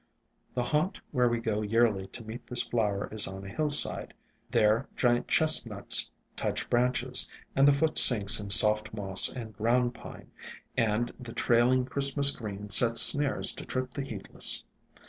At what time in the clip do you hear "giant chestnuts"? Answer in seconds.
4.95-6.09